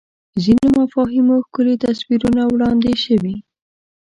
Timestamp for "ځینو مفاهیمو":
0.43-1.35